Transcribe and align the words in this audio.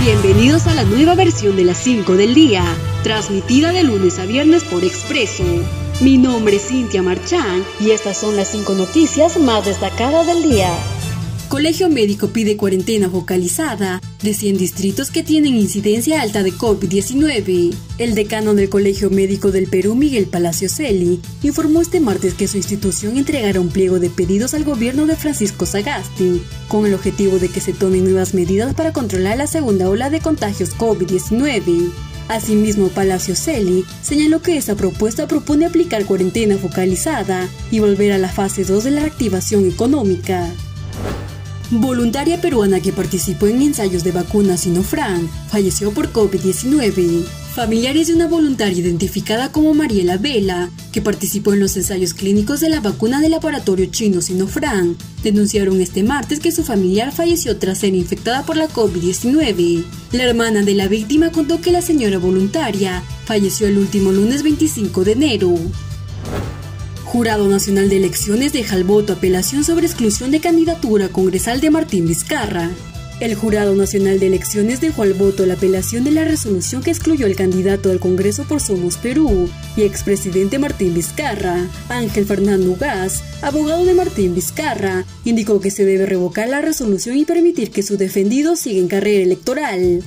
Bienvenidos 0.00 0.66
a 0.66 0.74
la 0.74 0.84
nueva 0.84 1.14
versión 1.14 1.56
de 1.56 1.64
las 1.64 1.76
5 1.76 2.14
del 2.14 2.32
día, 2.32 2.64
transmitida 3.02 3.70
de 3.70 3.84
lunes 3.84 4.18
a 4.18 4.24
viernes 4.24 4.64
por 4.64 4.82
Expreso. 4.82 5.44
Mi 6.00 6.16
nombre 6.16 6.56
es 6.56 6.68
Cintia 6.68 7.02
Marchán 7.02 7.62
y 7.78 7.90
estas 7.90 8.16
son 8.16 8.34
las 8.34 8.48
5 8.48 8.72
noticias 8.76 9.36
más 9.36 9.66
destacadas 9.66 10.26
del 10.26 10.42
día. 10.42 10.72
Colegio 11.50 11.88
Médico 11.88 12.28
pide 12.28 12.56
cuarentena 12.56 13.10
focalizada 13.10 14.00
de 14.22 14.34
100 14.34 14.56
distritos 14.56 15.10
que 15.10 15.24
tienen 15.24 15.56
incidencia 15.56 16.22
alta 16.22 16.44
de 16.44 16.52
COVID-19. 16.52 17.74
El 17.98 18.14
decano 18.14 18.54
del 18.54 18.68
Colegio 18.68 19.10
Médico 19.10 19.50
del 19.50 19.66
Perú, 19.66 19.96
Miguel 19.96 20.26
Palacio 20.26 20.68
Celi, 20.68 21.20
informó 21.42 21.80
este 21.80 21.98
martes 21.98 22.34
que 22.34 22.46
su 22.46 22.56
institución 22.56 23.16
entregará 23.16 23.58
un 23.58 23.68
pliego 23.68 23.98
de 23.98 24.10
pedidos 24.10 24.54
al 24.54 24.62
gobierno 24.62 25.06
de 25.06 25.16
Francisco 25.16 25.66
Sagasti, 25.66 26.40
con 26.68 26.86
el 26.86 26.94
objetivo 26.94 27.40
de 27.40 27.48
que 27.48 27.60
se 27.60 27.72
tomen 27.72 28.04
nuevas 28.04 28.32
medidas 28.32 28.72
para 28.72 28.92
controlar 28.92 29.36
la 29.36 29.48
segunda 29.48 29.90
ola 29.90 30.08
de 30.08 30.20
contagios 30.20 30.78
COVID-19. 30.78 31.90
Asimismo, 32.28 32.90
Palacio 32.90 33.34
Celi 33.34 33.84
señaló 34.02 34.40
que 34.40 34.56
esa 34.56 34.76
propuesta 34.76 35.26
propone 35.26 35.66
aplicar 35.66 36.04
cuarentena 36.04 36.58
focalizada 36.58 37.48
y 37.72 37.80
volver 37.80 38.12
a 38.12 38.18
la 38.18 38.28
fase 38.28 38.62
2 38.62 38.84
de 38.84 38.90
la 38.92 39.00
reactivación 39.00 39.66
económica. 39.66 40.48
Voluntaria 41.72 42.40
peruana 42.40 42.80
que 42.80 42.92
participó 42.92 43.46
en 43.46 43.62
ensayos 43.62 44.02
de 44.02 44.10
vacunas 44.10 44.62
Sinofran 44.62 45.28
falleció 45.48 45.92
por 45.92 46.12
COVID-19. 46.12 47.24
Familiares 47.54 48.08
de 48.08 48.14
una 48.14 48.26
voluntaria 48.26 48.80
identificada 48.80 49.52
como 49.52 49.72
Mariela 49.72 50.16
Vela, 50.16 50.68
que 50.90 51.00
participó 51.00 51.52
en 51.52 51.60
los 51.60 51.76
ensayos 51.76 52.12
clínicos 52.12 52.58
de 52.58 52.70
la 52.70 52.80
vacuna 52.80 53.20
del 53.20 53.30
laboratorio 53.30 53.86
chino 53.86 54.20
Sinofran, 54.20 54.96
denunciaron 55.22 55.80
este 55.80 56.02
martes 56.02 56.40
que 56.40 56.50
su 56.50 56.64
familiar 56.64 57.12
falleció 57.12 57.56
tras 57.56 57.78
ser 57.78 57.94
infectada 57.94 58.44
por 58.44 58.56
la 58.56 58.68
COVID-19. 58.68 59.84
La 60.10 60.24
hermana 60.24 60.62
de 60.62 60.74
la 60.74 60.88
víctima 60.88 61.30
contó 61.30 61.60
que 61.60 61.70
la 61.70 61.82
señora 61.82 62.18
voluntaria 62.18 63.00
falleció 63.26 63.68
el 63.68 63.78
último 63.78 64.10
lunes 64.10 64.42
25 64.42 65.04
de 65.04 65.12
enero. 65.12 65.54
Jurado 67.10 67.48
Nacional 67.48 67.88
de 67.88 67.96
Elecciones 67.96 68.52
deja 68.52 68.76
al 68.76 68.84
voto 68.84 69.14
apelación 69.14 69.64
sobre 69.64 69.84
exclusión 69.84 70.30
de 70.30 70.38
candidatura 70.38 71.08
congresal 71.08 71.60
de 71.60 71.68
Martín 71.68 72.06
Vizcarra. 72.06 72.70
El 73.18 73.34
Jurado 73.34 73.74
Nacional 73.74 74.20
de 74.20 74.28
Elecciones 74.28 74.80
dejó 74.80 75.02
al 75.02 75.14
voto 75.14 75.44
la 75.44 75.54
apelación 75.54 76.04
de 76.04 76.12
la 76.12 76.22
resolución 76.22 76.84
que 76.84 76.92
excluyó 76.92 77.26
al 77.26 77.34
candidato 77.34 77.90
al 77.90 77.98
Congreso 77.98 78.44
por 78.44 78.60
Somos 78.60 78.96
Perú 78.96 79.50
y 79.76 79.82
expresidente 79.82 80.60
Martín 80.60 80.94
Vizcarra. 80.94 81.66
Ángel 81.88 82.26
Fernando 82.26 82.76
Gas, 82.76 83.24
abogado 83.42 83.84
de 83.84 83.94
Martín 83.94 84.32
Vizcarra, 84.32 85.04
indicó 85.24 85.60
que 85.60 85.72
se 85.72 85.84
debe 85.84 86.06
revocar 86.06 86.48
la 86.48 86.60
resolución 86.60 87.16
y 87.16 87.24
permitir 87.24 87.72
que 87.72 87.82
su 87.82 87.96
defendido 87.96 88.54
siga 88.54 88.78
en 88.78 88.86
carrera 88.86 89.24
electoral. 89.24 90.04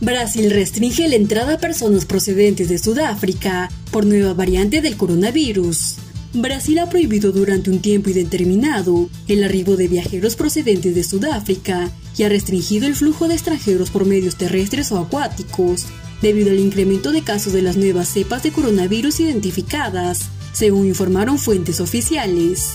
Brasil 0.00 0.48
restringe 0.52 1.08
la 1.08 1.16
entrada 1.16 1.54
a 1.54 1.58
personas 1.58 2.04
procedentes 2.04 2.68
de 2.68 2.78
Sudáfrica 2.78 3.68
por 3.90 4.06
nueva 4.06 4.32
variante 4.32 4.80
del 4.80 4.96
coronavirus. 4.96 5.96
Brasil 6.34 6.78
ha 6.78 6.88
prohibido 6.88 7.32
durante 7.32 7.68
un 7.70 7.80
tiempo 7.80 8.08
indeterminado 8.08 9.08
el 9.26 9.42
arribo 9.42 9.76
de 9.76 9.88
viajeros 9.88 10.36
procedentes 10.36 10.94
de 10.94 11.02
Sudáfrica 11.02 11.90
y 12.16 12.22
ha 12.22 12.28
restringido 12.28 12.86
el 12.86 12.94
flujo 12.94 13.26
de 13.26 13.34
extranjeros 13.34 13.90
por 13.90 14.04
medios 14.04 14.36
terrestres 14.36 14.92
o 14.92 14.98
acuáticos, 14.98 15.86
debido 16.22 16.50
al 16.50 16.60
incremento 16.60 17.10
de 17.10 17.22
casos 17.22 17.52
de 17.52 17.62
las 17.62 17.76
nuevas 17.76 18.08
cepas 18.08 18.44
de 18.44 18.52
coronavirus 18.52 19.18
identificadas, 19.18 20.26
según 20.52 20.86
informaron 20.86 21.38
fuentes 21.38 21.80
oficiales. 21.80 22.74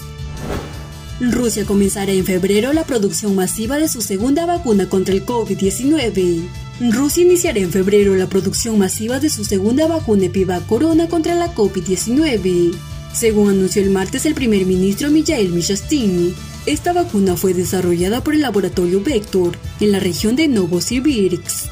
Rusia 1.19 1.65
comenzará 1.65 2.11
en 2.11 2.25
febrero 2.25 2.73
la 2.73 2.85
producción 2.85 3.35
masiva 3.35 3.77
de 3.77 3.87
su 3.87 4.01
segunda 4.01 4.45
vacuna 4.45 4.89
contra 4.89 5.13
el 5.13 5.25
COVID-19. 5.25 6.41
Rusia 6.91 7.23
iniciará 7.23 7.59
en 7.59 7.71
febrero 7.71 8.15
la 8.15 8.27
producción 8.27 8.79
masiva 8.79 9.19
de 9.19 9.29
su 9.29 9.45
segunda 9.45 9.87
vacuna 9.87 10.25
Epivac 10.25 10.65
Corona 10.65 11.07
contra 11.07 11.35
la 11.35 11.53
COVID-19. 11.53 12.73
Según 13.13 13.49
anunció 13.51 13.83
el 13.83 13.91
martes 13.91 14.25
el 14.25 14.33
primer 14.33 14.65
ministro 14.65 15.11
Mijail 15.11 15.51
Mishastini, 15.51 16.33
esta 16.65 16.93
vacuna 16.93 17.37
fue 17.37 17.53
desarrollada 17.53 18.23
por 18.23 18.33
el 18.33 18.41
laboratorio 18.41 19.01
Vector 19.01 19.55
en 19.79 19.91
la 19.91 19.99
región 19.99 20.35
de 20.35 20.47
Novosibirsk. 20.47 21.69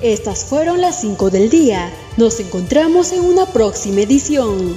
Estas 0.00 0.44
fueron 0.44 0.80
las 0.80 1.00
5 1.00 1.30
del 1.30 1.50
día. 1.50 1.90
Nos 2.16 2.40
encontramos 2.40 3.12
en 3.12 3.20
una 3.20 3.46
próxima 3.46 4.00
edición. 4.00 4.76